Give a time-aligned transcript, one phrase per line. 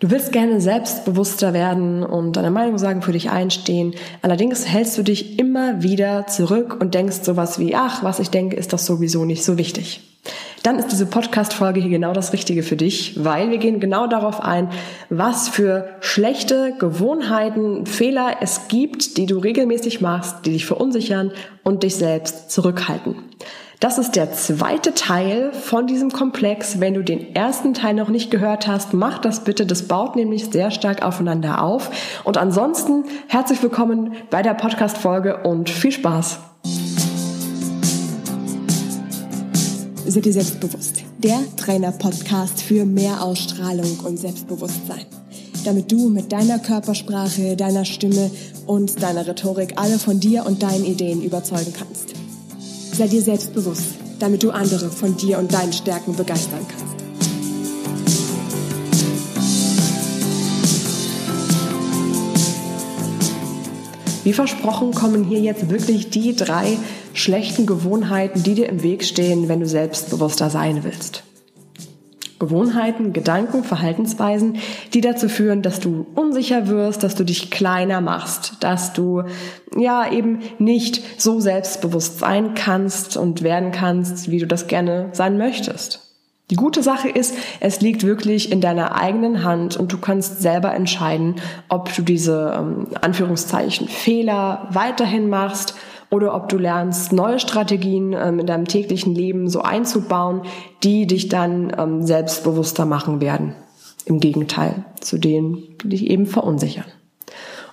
[0.00, 3.96] Du willst gerne selbstbewusster werden und deine Meinung sagen, für dich einstehen.
[4.22, 8.54] Allerdings hältst du dich immer wieder zurück und denkst sowas wie, ach, was ich denke,
[8.54, 10.02] ist doch sowieso nicht so wichtig.
[10.62, 14.40] Dann ist diese Podcast-Folge hier genau das Richtige für dich, weil wir gehen genau darauf
[14.40, 14.70] ein,
[15.10, 21.32] was für schlechte Gewohnheiten, Fehler es gibt, die du regelmäßig machst, die dich verunsichern
[21.64, 23.16] und dich selbst zurückhalten.
[23.80, 26.80] Das ist der zweite Teil von diesem Komplex.
[26.80, 29.66] Wenn du den ersten Teil noch nicht gehört hast, mach das bitte.
[29.66, 31.88] Das baut nämlich sehr stark aufeinander auf.
[32.24, 36.40] Und ansonsten herzlich willkommen bei der Podcast-Folge und viel Spaß.
[40.06, 41.04] Sei dir selbstbewusst.
[41.18, 45.06] Der Trainer-Podcast für mehr Ausstrahlung und Selbstbewusstsein.
[45.64, 48.28] Damit du mit deiner Körpersprache, deiner Stimme
[48.66, 52.17] und deiner Rhetorik alle von dir und deinen Ideen überzeugen kannst.
[52.98, 56.96] Sei dir selbstbewusst, damit du andere von dir und deinen Stärken begeistern kannst.
[64.24, 66.76] Wie versprochen kommen hier jetzt wirklich die drei
[67.14, 71.22] schlechten Gewohnheiten, die dir im Weg stehen, wenn du selbstbewusster sein willst.
[72.38, 74.58] Gewohnheiten, Gedanken, Verhaltensweisen,
[74.94, 79.24] die dazu führen, dass du unsicher wirst, dass du dich kleiner machst, dass du
[79.76, 85.36] ja eben nicht so selbstbewusst sein kannst und werden kannst, wie du das gerne sein
[85.38, 86.04] möchtest.
[86.50, 90.74] Die gute Sache ist, es liegt wirklich in deiner eigenen Hand und du kannst selber
[90.74, 91.36] entscheiden,
[91.68, 95.74] ob du diese ähm, Anführungszeichen Fehler weiterhin machst
[96.10, 100.42] oder ob du lernst, neue Strategien ähm, in deinem täglichen Leben so einzubauen,
[100.82, 103.54] die dich dann ähm, selbstbewusster machen werden.
[104.06, 106.86] Im Gegenteil zu denen, die dich eben verunsichern.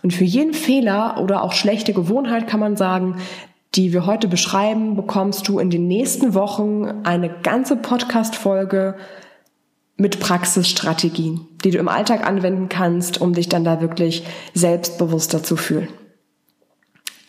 [0.04, 3.18] Und für jeden Fehler oder auch schlechte Gewohnheit kann man sagen,
[3.74, 8.96] die wir heute beschreiben, bekommst du in den nächsten Wochen eine ganze Podcast-Folge
[9.98, 15.56] mit Praxisstrategien, die du im Alltag anwenden kannst, um dich dann da wirklich selbstbewusster zu
[15.56, 15.88] fühlen.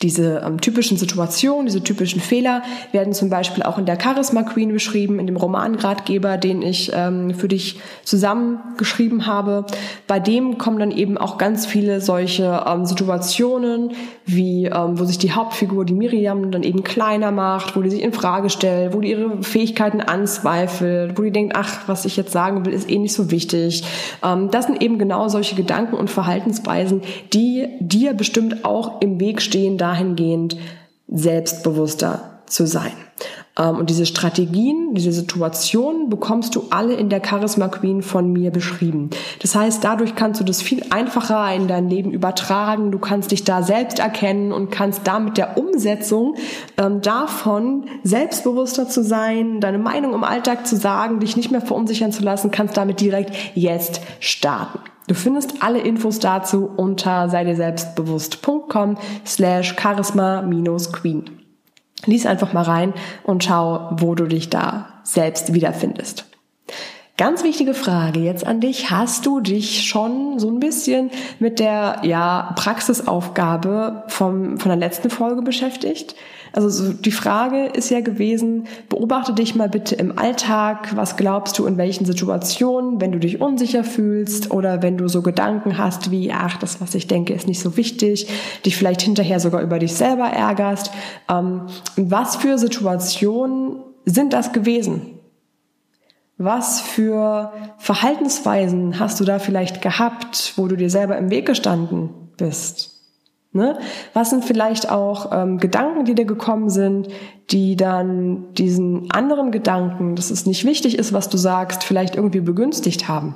[0.03, 4.71] Diese ähm, typischen Situationen, diese typischen Fehler werden zum Beispiel auch in der Charisma Queen
[4.71, 9.65] beschrieben, in dem Romanratgeber, den ich ähm, für dich zusammengeschrieben habe.
[10.05, 13.93] Bei dem kommen dann eben auch ganz viele solche ähm, Situationen,
[14.27, 18.03] wie ähm, wo sich die Hauptfigur, die Miriam, dann eben kleiner macht, wo die sich
[18.03, 22.31] in Frage stellt, wo die ihre Fähigkeiten anzweifelt, wo die denkt, ach, was ich jetzt
[22.31, 23.83] sagen will, ist eh nicht so wichtig.
[24.23, 27.01] Ähm, das sind eben genau solche Gedanken und Verhaltensweisen,
[27.33, 30.57] die dir bestimmt auch im Weg stehen, dahingehend
[31.07, 32.91] selbstbewusster zu sein.
[33.57, 38.51] Ähm, und diese Strategien, diese Situationen bekommst du alle in der Charisma Queen von mir
[38.51, 39.09] beschrieben.
[39.41, 42.91] Das heißt, dadurch kannst du das viel einfacher in dein Leben übertragen.
[42.91, 46.35] Du kannst dich da selbst erkennen und kannst da mit der Umsetzung
[46.77, 52.11] ähm, davon selbstbewusster zu sein, deine Meinung im Alltag zu sagen, dich nicht mehr verunsichern
[52.11, 54.79] zu lassen, kannst damit direkt jetzt starten.
[55.07, 61.25] Du findest alle Infos dazu unter sei dir selbstbewusst.com slash charisma-queen.
[62.05, 66.25] Lies einfach mal rein und schau, wo du dich da selbst wiederfindest.
[67.17, 68.91] Ganz wichtige Frage jetzt an dich.
[68.91, 75.09] Hast du dich schon so ein bisschen mit der ja, Praxisaufgabe vom, von der letzten
[75.09, 76.15] Folge beschäftigt?
[76.57, 81.59] Also so die Frage ist ja gewesen, beobachte dich mal bitte im Alltag, was glaubst
[81.59, 86.09] du in welchen Situationen, wenn du dich unsicher fühlst oder wenn du so Gedanken hast
[86.09, 88.27] wie, ach, das, was ich denke, ist nicht so wichtig,
[88.65, 90.89] dich vielleicht hinterher sogar über dich selber ärgerst.
[91.29, 95.19] Ähm, was für Situationen sind das gewesen?
[96.39, 102.09] Was für Verhaltensweisen hast du da vielleicht gehabt, wo du dir selber im Weg gestanden
[102.35, 102.96] bist?
[103.51, 103.79] Ne?
[104.13, 107.07] Was sind vielleicht auch ähm, Gedanken, die dir gekommen sind,
[107.49, 112.41] die dann diesen anderen Gedanken, dass es nicht wichtig ist, was du sagst, vielleicht irgendwie
[112.41, 113.35] begünstigt haben?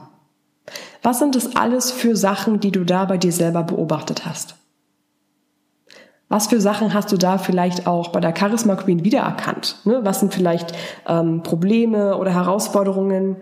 [1.01, 4.55] Was sind das alles für Sachen, die du da bei dir selber beobachtet hast?
[6.29, 9.79] Was für Sachen hast du da vielleicht auch bei der Charisma Queen wiedererkannt?
[9.83, 9.99] Ne?
[10.03, 10.73] Was sind vielleicht
[11.05, 13.35] ähm, Probleme oder Herausforderungen,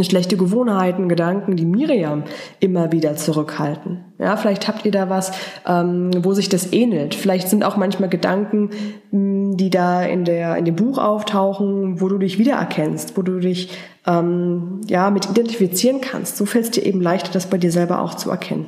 [0.00, 2.24] schlechte Gewohnheiten, Gedanken, die Miriam
[2.60, 4.04] immer wieder zurückhalten.
[4.18, 5.32] Ja, vielleicht habt ihr da was,
[5.66, 7.14] ähm, wo sich das ähnelt.
[7.14, 8.70] Vielleicht sind auch manchmal Gedanken,
[9.10, 13.38] mh, die da in der in dem Buch auftauchen, wo du dich wiedererkennst, wo du
[13.38, 13.68] dich
[14.06, 16.38] ähm, ja mit identifizieren kannst.
[16.38, 18.66] So fällt es dir eben leichter, das bei dir selber auch zu erkennen.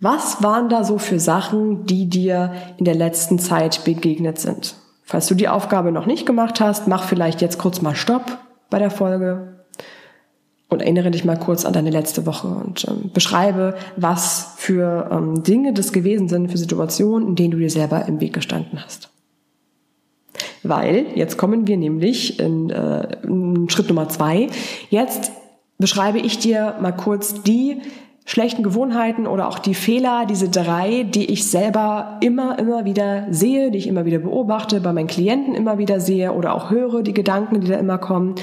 [0.00, 4.74] Was waren da so für Sachen, die dir in der letzten Zeit begegnet sind?
[5.04, 8.38] Falls du die Aufgabe noch nicht gemacht hast, mach vielleicht jetzt kurz mal Stopp
[8.70, 9.61] bei der Folge
[10.72, 15.42] und erinnere dich mal kurz an deine letzte Woche und ähm, beschreibe, was für ähm,
[15.42, 19.10] Dinge das gewesen sind, für Situationen, in denen du dir selber im Weg gestanden hast.
[20.62, 24.48] Weil, jetzt kommen wir nämlich in, äh, in Schritt Nummer zwei,
[24.90, 25.32] jetzt
[25.78, 27.78] beschreibe ich dir mal kurz die
[28.24, 33.72] schlechten Gewohnheiten oder auch die Fehler, diese drei, die ich selber immer, immer wieder sehe,
[33.72, 37.14] die ich immer wieder beobachte, bei meinen Klienten immer wieder sehe oder auch höre, die
[37.14, 38.36] Gedanken, die da immer kommen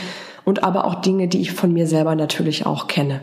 [0.50, 3.22] und aber auch Dinge, die ich von mir selber natürlich auch kenne.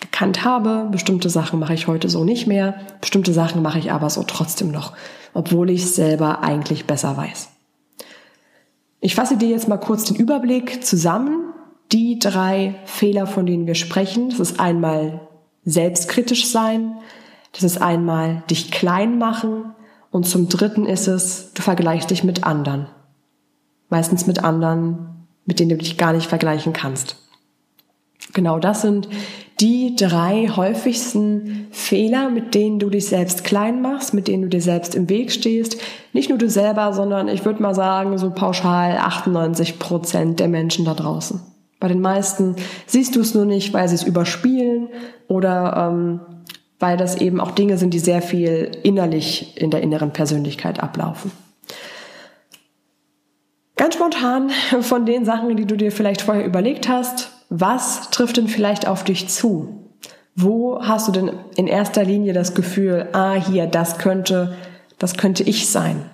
[0.00, 4.08] Gekannt habe, bestimmte Sachen mache ich heute so nicht mehr, bestimmte Sachen mache ich aber
[4.10, 4.92] so trotzdem noch,
[5.34, 7.50] obwohl ich es selber eigentlich besser weiß.
[9.00, 11.52] Ich fasse dir jetzt mal kurz den Überblick zusammen.
[11.92, 15.20] Die drei Fehler, von denen wir sprechen, das ist einmal
[15.64, 16.96] selbstkritisch sein.
[17.52, 19.74] Das ist einmal dich klein machen.
[20.10, 22.86] Und zum dritten ist es, du vergleichst dich mit anderen.
[23.88, 25.17] Meistens mit anderen,
[25.48, 27.16] mit denen du dich gar nicht vergleichen kannst.
[28.34, 29.08] Genau das sind
[29.60, 34.60] die drei häufigsten Fehler, mit denen du dich selbst klein machst, mit denen du dir
[34.60, 35.80] selbst im Weg stehst.
[36.12, 40.84] Nicht nur du selber, sondern ich würde mal sagen, so pauschal 98 Prozent der Menschen
[40.84, 41.40] da draußen.
[41.80, 42.56] Bei den meisten
[42.86, 44.88] siehst du es nur nicht, weil sie es überspielen
[45.28, 46.20] oder ähm,
[46.78, 51.32] weil das eben auch Dinge sind, die sehr viel innerlich in der inneren Persönlichkeit ablaufen.
[53.78, 58.48] Ganz spontan von den Sachen, die du dir vielleicht vorher überlegt hast, was trifft denn
[58.48, 59.92] vielleicht auf dich zu?
[60.34, 64.56] Wo hast du denn in erster Linie das Gefühl, ah, hier, das könnte,
[64.98, 66.10] das könnte ich sein?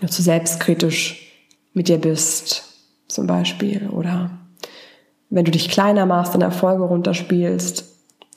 [0.00, 1.32] Wenn du selbstkritisch
[1.74, 2.62] mit dir bist,
[3.08, 4.30] zum Beispiel, oder
[5.28, 7.84] wenn du dich kleiner machst und Erfolge runterspielst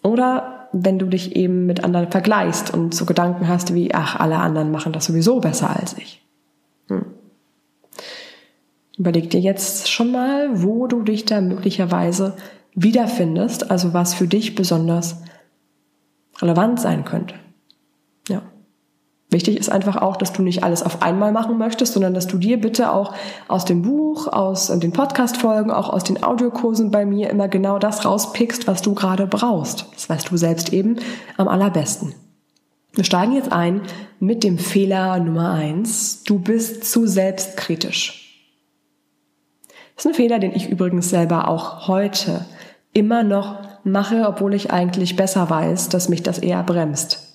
[0.02, 4.38] oder wenn du dich eben mit anderen vergleichst und so Gedanken hast wie, ach, alle
[4.38, 6.24] anderen machen das sowieso besser als ich.
[9.00, 12.36] Überleg dir jetzt schon mal, wo du dich da möglicherweise
[12.75, 15.22] wiederfindest, also was für dich besonders
[16.42, 17.36] relevant sein könnte.
[18.28, 18.42] Ja.
[19.30, 22.38] Wichtig ist einfach auch, dass du nicht alles auf einmal machen möchtest, sondern dass du
[22.38, 23.13] dir bitte auch
[23.48, 28.04] aus dem Buch, aus den Podcast-Folgen, auch aus den Audiokursen bei mir immer genau das
[28.04, 29.86] rauspickst, was du gerade brauchst.
[29.94, 30.98] Das weißt du selbst eben
[31.38, 32.16] am allerbesten.
[32.92, 33.81] Wir steigen jetzt ein
[34.19, 36.24] mit dem Fehler Nummer eins.
[36.24, 38.29] Du bist zu selbstkritisch.
[40.00, 42.46] Das ist ein Fehler, den ich übrigens selber auch heute
[42.94, 47.30] immer noch mache, obwohl ich eigentlich besser weiß, dass mich das eher bremst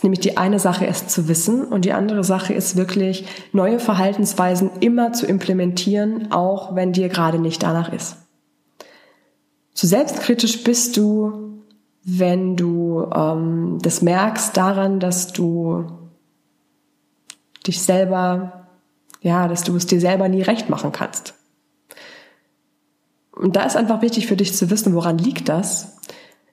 [0.00, 3.78] ist nämlich die eine Sache, es zu wissen und die andere Sache ist wirklich, neue
[3.78, 8.16] Verhaltensweisen immer zu implementieren, auch wenn dir gerade nicht danach ist.
[9.74, 11.62] Zu selbstkritisch bist du,
[12.02, 15.84] wenn du ähm, das merkst daran, dass du
[17.66, 18.68] dich selber,
[19.20, 21.34] ja, dass du es dir selber nie recht machen kannst.
[23.32, 25.96] Und da ist einfach wichtig für dich zu wissen, woran liegt das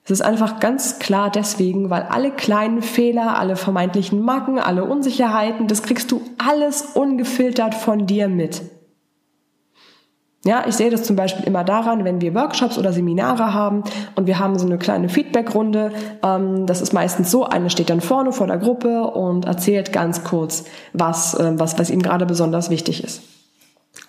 [0.08, 5.66] es ist einfach ganz klar deswegen, weil alle kleinen Fehler, alle vermeintlichen Macken, alle Unsicherheiten,
[5.66, 8.62] das kriegst du alles ungefiltert von dir mit.
[10.46, 13.84] Ja, ich sehe das zum Beispiel immer daran, wenn wir Workshops oder Seminare haben
[14.14, 15.92] und wir haben so eine kleine Feedbackrunde.
[16.22, 20.24] Ähm, das ist meistens so, eine steht dann vorne vor der Gruppe und erzählt ganz
[20.24, 20.64] kurz,
[20.94, 23.20] was, äh, was, was ihm gerade besonders wichtig ist.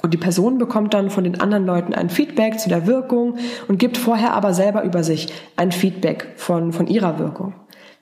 [0.01, 3.37] Und die Person bekommt dann von den anderen Leuten ein Feedback zu der Wirkung
[3.67, 7.53] und gibt vorher aber selber über sich ein Feedback von, von ihrer Wirkung.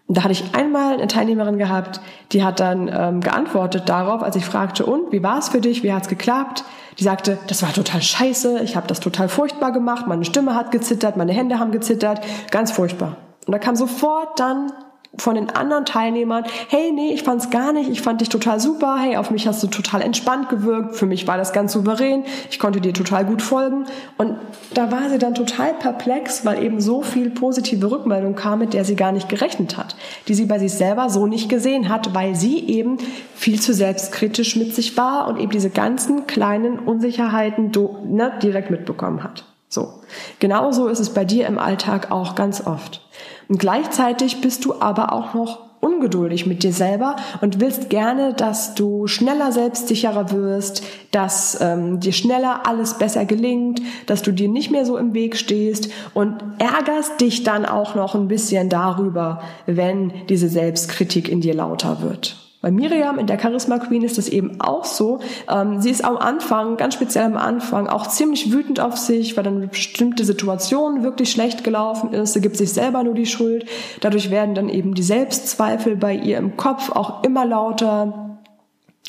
[0.07, 1.99] Und da hatte ich einmal eine Teilnehmerin gehabt,
[2.31, 5.83] die hat dann ähm, geantwortet darauf, als ich fragte, und wie war es für dich,
[5.83, 6.63] wie hat's geklappt?
[6.97, 10.71] Die sagte, das war total scheiße, ich habe das total furchtbar gemacht, meine Stimme hat
[10.71, 13.17] gezittert, meine Hände haben gezittert, ganz furchtbar.
[13.45, 14.71] Und da kam sofort dann
[15.17, 18.97] von den anderen Teilnehmern, hey, nee, ich fand's gar nicht, ich fand dich total super,
[18.99, 22.59] hey, auf mich hast du total entspannt gewirkt, für mich war das ganz souverän, ich
[22.59, 23.85] konnte dir total gut folgen
[24.17, 24.35] und
[24.73, 28.85] da war sie dann total perplex, weil eben so viel positive Rückmeldung kam, mit der
[28.85, 29.95] sie gar nicht gerechnet hat,
[30.27, 32.97] die sie bei sich selber so nicht gesehen hat, weil sie eben
[33.35, 37.71] viel zu selbstkritisch mit sich war und eben diese ganzen kleinen Unsicherheiten
[38.05, 39.45] ne, direkt mitbekommen hat.
[39.69, 39.93] So.
[40.39, 43.01] Genauso ist es bei dir im Alltag auch ganz oft.
[43.49, 48.73] Und gleichzeitig bist du aber auch noch ungeduldig mit dir selber und willst gerne, dass
[48.75, 54.71] du schneller selbstsicherer wirst, dass ähm, dir schneller alles besser gelingt, dass du dir nicht
[54.71, 60.11] mehr so im Weg stehst und ärgerst dich dann auch noch ein bisschen darüber, wenn
[60.29, 62.46] diese Selbstkritik in dir lauter wird.
[62.59, 65.19] Bei Miriam in der Charisma Queen ist das eben auch so.
[65.47, 69.43] Ähm, sie ist am Anfang, ganz speziell am Anfang, auch ziemlich wütend auf sich, weil
[69.43, 72.33] dann eine bestimmte Situation wirklich schlecht gelaufen ist.
[72.33, 73.67] Sie gibt sich selber nur die Schuld.
[74.01, 78.39] Dadurch werden dann eben die Selbstzweifel bei ihr im Kopf auch immer lauter.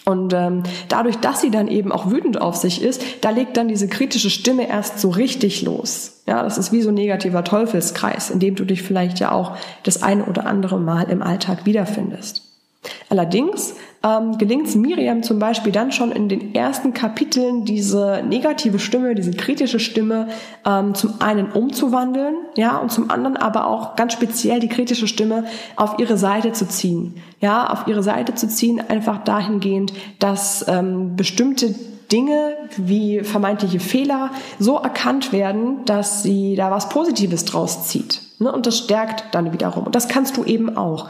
[0.05, 3.69] Und ähm, dadurch, dass sie dann eben auch wütend auf sich ist, da legt dann
[3.69, 6.23] diese kritische Stimme erst so richtig los.
[6.27, 9.57] Ja, das ist wie so ein negativer Teufelskreis, in dem du dich vielleicht ja auch
[9.83, 12.48] das eine oder andere Mal im Alltag wiederfindest.
[13.11, 18.79] Allerdings ähm, gelingt es Miriam zum Beispiel dann schon in den ersten Kapiteln diese negative
[18.79, 20.29] Stimme, diese kritische Stimme
[20.65, 25.45] ähm, zum einen umzuwandeln, ja, und zum anderen aber auch ganz speziell die kritische Stimme
[25.77, 31.17] auf ihre Seite zu ziehen, ja, auf ihre Seite zu ziehen, einfach dahingehend, dass ähm,
[31.17, 31.75] bestimmte
[32.13, 38.23] Dinge wie vermeintliche Fehler so erkannt werden, dass sie da was Positives draus zieht.
[38.39, 38.51] Ne?
[38.51, 39.85] Und das stärkt dann wiederum.
[39.85, 41.09] Und das kannst du eben auch.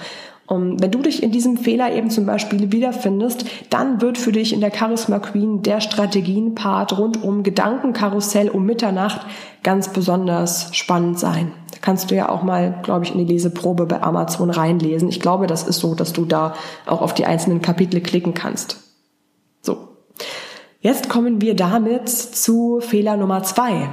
[0.49, 4.55] Und wenn du dich in diesem Fehler eben zum Beispiel wiederfindest, dann wird für dich
[4.55, 9.27] in der Charisma Queen der Strategienpart rund um Gedankenkarussell um Mitternacht
[9.63, 11.53] ganz besonders spannend sein.
[11.71, 15.11] Da kannst du ja auch mal, glaube ich, in die Leseprobe bei Amazon reinlesen.
[15.11, 16.55] Ich glaube, das ist so, dass du da
[16.87, 18.79] auch auf die einzelnen Kapitel klicken kannst.
[19.61, 19.77] So.
[20.81, 23.91] Jetzt kommen wir damit zu Fehler Nummer zwei.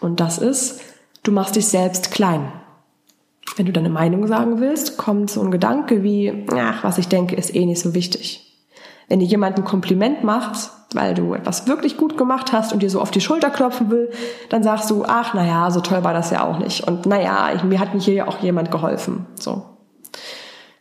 [0.00, 0.82] Und das ist,
[1.22, 2.52] du machst dich selbst klein.
[3.58, 7.34] Wenn du deine Meinung sagen willst, kommt so ein Gedanke wie, ach, was ich denke,
[7.34, 8.56] ist eh nicht so wichtig.
[9.08, 12.88] Wenn dir jemand ein Kompliment macht, weil du etwas wirklich gut gemacht hast und dir
[12.88, 14.12] so auf die Schulter klopfen will,
[14.48, 16.86] dann sagst du, ach, naja, so toll war das ja auch nicht.
[16.86, 19.26] Und naja, mir hat mir hier ja auch jemand geholfen.
[19.34, 19.64] So.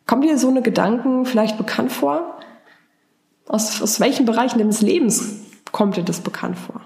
[0.06, 2.38] Kommen dir so eine Gedanken vielleicht bekannt vor?
[3.48, 5.40] Aus, aus welchen Bereichen deines Lebens
[5.72, 6.82] kommt dir das bekannt vor?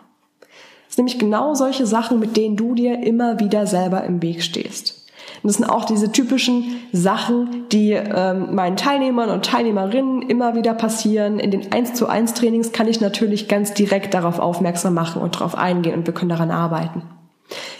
[0.88, 4.42] Das sind nämlich genau solche Sachen, mit denen du dir immer wieder selber im Weg
[4.42, 5.01] stehst.
[5.44, 10.74] Und das sind auch diese typischen Sachen, die ähm, meinen Teilnehmern und Teilnehmerinnen immer wieder
[10.74, 11.40] passieren.
[11.40, 15.36] In den 1 zu 1 Trainings kann ich natürlich ganz direkt darauf aufmerksam machen und
[15.36, 17.04] darauf eingehen und wir können daran arbeiten.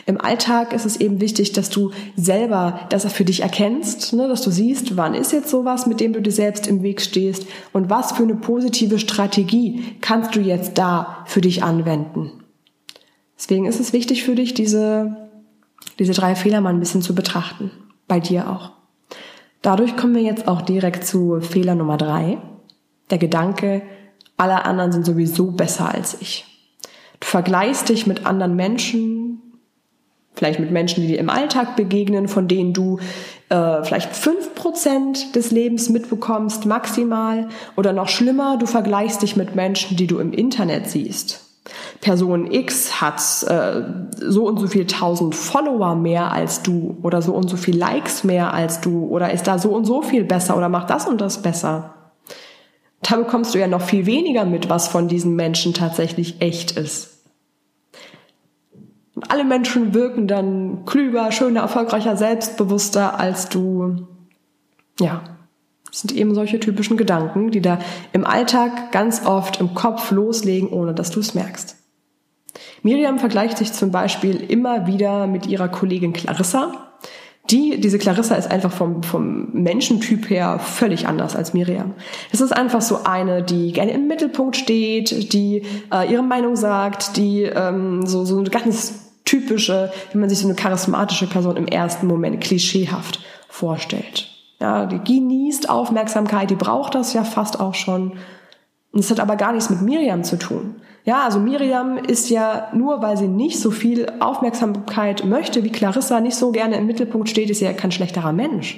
[0.06, 4.42] Im Alltag ist es eben wichtig, dass du selber das für dich erkennst, ne, dass
[4.42, 7.90] du siehst, wann ist jetzt sowas, mit dem du dir selbst im Weg stehst und
[7.90, 12.32] was für eine positive Strategie kannst du jetzt da für dich anwenden.
[13.38, 15.21] Deswegen ist es wichtig für dich, diese
[16.02, 17.70] diese drei Fehler mal ein bisschen zu betrachten.
[18.08, 18.72] Bei dir auch.
[19.62, 22.40] Dadurch kommen wir jetzt auch direkt zu Fehler Nummer drei.
[23.12, 23.84] Der Gedanke,
[24.36, 26.46] alle anderen sind sowieso besser als ich.
[27.20, 29.44] Du vergleichst dich mit anderen Menschen,
[30.34, 32.98] vielleicht mit Menschen, die dir im Alltag begegnen, von denen du
[33.50, 37.48] äh, vielleicht fünf Prozent des Lebens mitbekommst, maximal.
[37.76, 41.51] Oder noch schlimmer, du vergleichst dich mit Menschen, die du im Internet siehst.
[42.02, 43.84] Person X hat äh,
[44.20, 48.24] so und so viel tausend Follower mehr als du oder so und so viel Likes
[48.24, 51.22] mehr als du oder ist da so und so viel besser oder macht das und
[51.22, 51.94] das besser.
[53.02, 57.24] Da bekommst du ja noch viel weniger mit, was von diesen Menschen tatsächlich echt ist.
[59.16, 64.08] Und alle Menschen wirken dann klüger, schöner, erfolgreicher, selbstbewusster als du.
[65.00, 65.24] Ja,
[65.92, 67.80] das sind eben solche typischen Gedanken, die da
[68.14, 71.76] im Alltag ganz oft im Kopf loslegen, ohne dass du es merkst.
[72.82, 76.92] Miriam vergleicht sich zum Beispiel immer wieder mit ihrer Kollegin Clarissa.
[77.50, 81.94] Die, diese Clarissa ist einfach vom, vom Menschentyp her völlig anders als Miriam.
[82.32, 87.18] Es ist einfach so eine, die gerne im Mittelpunkt steht, die äh, ihre Meinung sagt,
[87.18, 91.68] die ähm, so, so eine ganz typische, wie man sich so eine charismatische Person im
[91.68, 93.20] ersten Moment klischeehaft
[93.50, 94.31] vorstellt.
[94.62, 98.12] Ja, die genießt Aufmerksamkeit, die braucht das ja fast auch schon.
[98.92, 100.76] Und es hat aber gar nichts mit Miriam zu tun.
[101.04, 106.22] Ja, also Miriam ist ja nur, weil sie nicht so viel Aufmerksamkeit möchte wie Clarissa,
[106.22, 108.78] nicht so gerne im Mittelpunkt steht, ist sie ja kein schlechterer Mensch.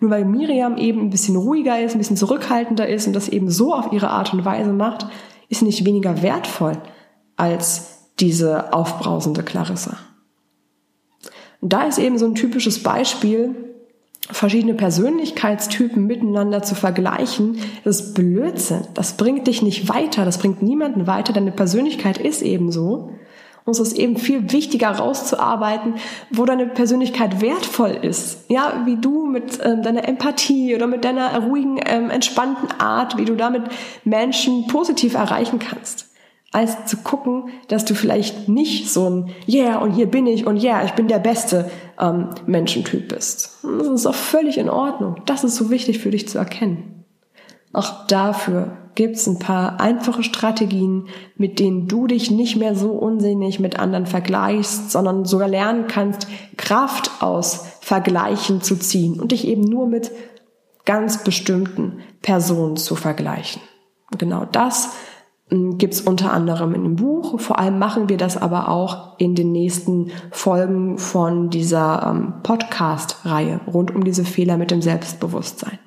[0.00, 3.50] Nur weil Miriam eben ein bisschen ruhiger ist, ein bisschen zurückhaltender ist und das eben
[3.50, 5.06] so auf ihre Art und Weise macht,
[5.48, 6.76] ist sie nicht weniger wertvoll
[7.38, 9.96] als diese aufbrausende Clarissa.
[11.62, 13.71] Und da ist eben so ein typisches Beispiel,
[14.32, 18.86] verschiedene Persönlichkeitstypen miteinander zu vergleichen, das ist Blödsinn.
[18.94, 21.32] Das bringt dich nicht weiter, das bringt niemanden weiter.
[21.32, 23.10] Deine Persönlichkeit ist eben so.
[23.64, 25.94] Und es ist eben viel wichtiger rauszuarbeiten,
[26.30, 28.50] wo deine Persönlichkeit wertvoll ist.
[28.50, 33.24] Ja, wie du mit ähm, deiner Empathie oder mit deiner ruhigen, ähm, entspannten Art, wie
[33.24, 33.62] du damit
[34.04, 36.11] Menschen positiv erreichen kannst
[36.52, 40.62] als zu gucken, dass du vielleicht nicht so ein Yeah und hier bin ich und
[40.62, 43.58] yeah, ich bin der beste ähm, Menschentyp bist.
[43.62, 45.16] Das ist auch völlig in Ordnung.
[45.24, 47.04] Das ist so wichtig für dich zu erkennen.
[47.72, 53.58] Auch dafür gibt's ein paar einfache Strategien, mit denen du dich nicht mehr so unsinnig
[53.58, 56.26] mit anderen vergleichst, sondern sogar lernen kannst,
[56.58, 60.10] Kraft aus Vergleichen zu ziehen und dich eben nur mit
[60.84, 63.62] ganz bestimmten Personen zu vergleichen.
[64.18, 64.90] Genau das
[65.78, 67.40] gibt's unter anderem in dem Buch.
[67.40, 73.60] Vor allem machen wir das aber auch in den nächsten Folgen von dieser ähm, Podcast-Reihe
[73.66, 75.78] rund um diese Fehler mit dem Selbstbewusstsein.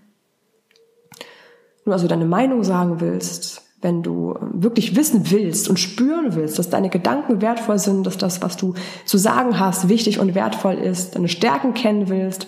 [1.84, 6.36] Wenn du also deine Meinung sagen willst, wenn du ähm, wirklich wissen willst und spüren
[6.36, 8.74] willst, dass deine Gedanken wertvoll sind, dass das, was du
[9.06, 12.48] zu sagen hast, wichtig und wertvoll ist, deine Stärken kennen willst,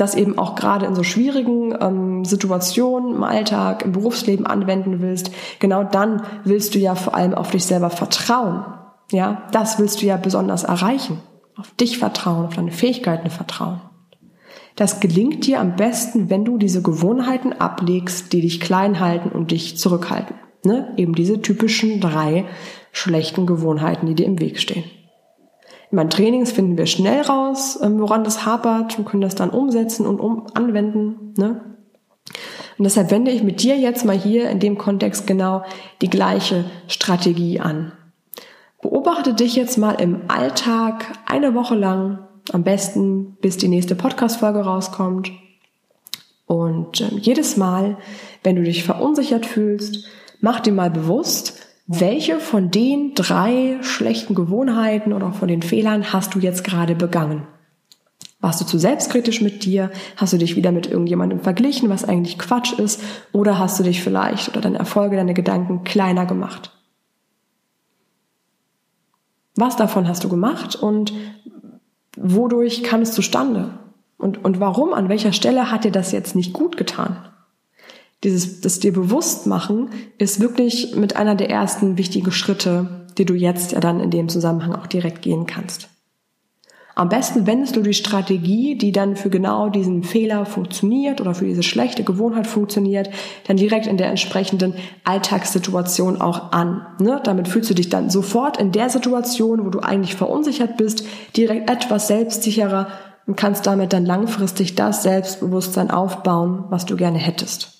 [0.00, 5.30] das eben auch gerade in so schwierigen ähm, Situationen im Alltag, im Berufsleben anwenden willst,
[5.58, 8.64] genau dann willst du ja vor allem auf dich selber vertrauen.
[9.10, 11.20] Ja, das willst du ja besonders erreichen.
[11.56, 13.80] Auf dich vertrauen, auf deine Fähigkeiten vertrauen.
[14.76, 19.52] Das gelingt dir am besten, wenn du diese Gewohnheiten ablegst, die dich klein halten und
[19.52, 20.34] dich zurückhalten.
[20.64, 20.92] Ne?
[20.96, 22.46] Eben diese typischen drei
[22.90, 24.84] schlechten Gewohnheiten, die dir im Weg stehen.
[25.94, 29.50] In meinen Trainings finden wir schnell raus, ähm, woran das hapert und können das dann
[29.50, 31.34] umsetzen und um anwenden.
[31.36, 31.60] Ne?
[32.76, 35.62] Und deshalb wende ich mit dir jetzt mal hier in dem Kontext genau
[36.02, 37.92] die gleiche Strategie an.
[38.82, 44.62] Beobachte dich jetzt mal im Alltag eine Woche lang, am besten bis die nächste Podcast-Folge
[44.62, 45.30] rauskommt.
[46.46, 47.98] Und äh, jedes Mal,
[48.42, 50.08] wenn du dich verunsichert fühlst,
[50.40, 56.34] mach dir mal bewusst, welche von den drei schlechten Gewohnheiten oder von den Fehlern hast
[56.34, 57.46] du jetzt gerade begangen?
[58.40, 59.90] Warst du zu selbstkritisch mit dir?
[60.16, 63.02] Hast du dich wieder mit irgendjemandem verglichen, was eigentlich Quatsch ist?
[63.32, 66.70] Oder hast du dich vielleicht oder deine Erfolge, deine Gedanken kleiner gemacht?
[69.56, 71.12] Was davon hast du gemacht und
[72.16, 73.70] wodurch kam es zustande?
[74.18, 77.16] Und, und warum, an welcher Stelle hat dir das jetzt nicht gut getan?
[78.22, 83.34] Dieses, das dir bewusst machen, ist wirklich mit einer der ersten wichtigen Schritte, die du
[83.34, 85.88] jetzt ja dann in dem Zusammenhang auch direkt gehen kannst.
[86.96, 91.44] Am besten wendest du die Strategie, die dann für genau diesen Fehler funktioniert oder für
[91.44, 93.10] diese schlechte Gewohnheit funktioniert,
[93.48, 96.86] dann direkt in der entsprechenden Alltagssituation auch an.
[97.00, 97.20] Ne?
[97.24, 101.04] Damit fühlst du dich dann sofort in der Situation, wo du eigentlich verunsichert bist,
[101.36, 102.86] direkt etwas selbstsicherer
[103.26, 107.73] und kannst damit dann langfristig das Selbstbewusstsein aufbauen, was du gerne hättest.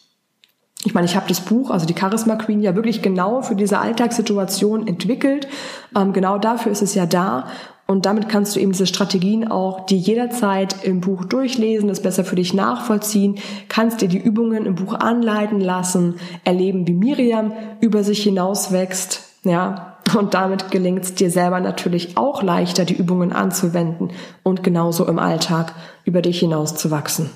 [0.85, 3.79] Ich meine, ich habe das Buch, also die Charisma Queen, ja wirklich genau für diese
[3.79, 5.49] Alltagssituation entwickelt.
[5.97, 7.47] Ähm, genau dafür ist es ja da.
[7.87, 12.25] Und damit kannst du eben diese Strategien auch die jederzeit im Buch durchlesen, das besser
[12.25, 13.37] für dich nachvollziehen,
[13.69, 19.91] kannst dir die Übungen im Buch anleiten lassen, erleben, wie Miriam über sich hinauswächst, ja.
[20.19, 24.11] Und damit gelingt es dir selber natürlich auch leichter, die Übungen anzuwenden
[24.43, 25.75] und genauso im Alltag
[26.05, 27.31] über dich hinaus zu wachsen.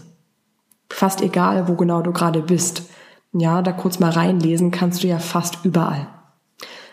[0.90, 2.83] Fast egal, wo genau du gerade bist.
[3.32, 6.09] Ja, da kurz mal reinlesen kannst du ja fast überall.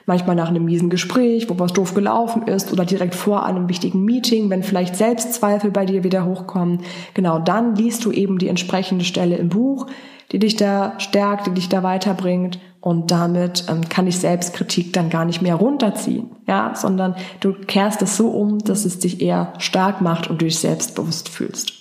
[0.08, 4.04] Manchmal nach einem miesen Gespräch, wo was doof gelaufen ist oder direkt vor einem wichtigen
[4.04, 6.82] Meeting, wenn vielleicht Selbstzweifel bei dir wieder hochkommen.
[7.16, 9.88] Genau dann liest du eben die entsprechende Stelle im Buch,
[10.32, 15.10] die dich da stärkt, die dich da weiterbringt und damit ähm, kann ich Selbstkritik dann
[15.10, 19.54] gar nicht mehr runterziehen, ja, sondern du kehrst es so um, dass es dich eher
[19.58, 21.74] stark macht und du dich selbstbewusst fühlst.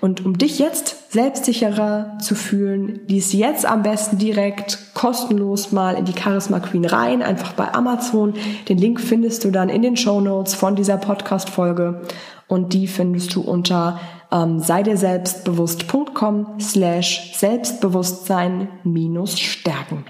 [0.00, 6.04] Und um dich jetzt selbstsicherer zu fühlen, lies jetzt am besten direkt kostenlos mal in
[6.04, 8.34] die Charisma Queen rein, einfach bei Amazon.
[8.68, 12.02] Den Link findest du dann in den Show Notes von dieser Podcast-Folge
[12.46, 13.98] und die findest du unter
[14.30, 20.04] ähm, sei dir selbstbewusst.com slash Selbstbewusstsein minus Stärken.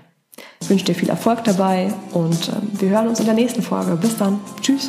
[0.60, 3.96] Ich wünsche dir viel Erfolg dabei und äh, wir hören uns in der nächsten Folge.
[3.96, 4.40] Bis dann.
[4.60, 4.88] Tschüss.